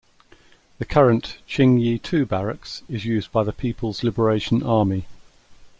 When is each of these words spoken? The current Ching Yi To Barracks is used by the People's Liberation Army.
The 0.79 0.85
current 0.85 1.37
Ching 1.45 1.77
Yi 1.77 1.99
To 1.99 2.25
Barracks 2.25 2.81
is 2.89 3.05
used 3.05 3.31
by 3.31 3.43
the 3.43 3.53
People's 3.53 4.03
Liberation 4.03 4.63
Army. 4.63 5.05